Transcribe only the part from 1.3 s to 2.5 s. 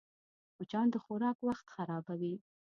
وخت خرابوي